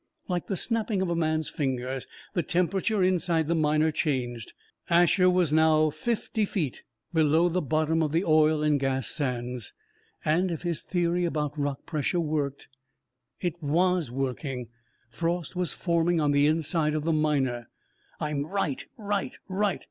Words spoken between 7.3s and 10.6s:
the bottom of the oil and gas sands, and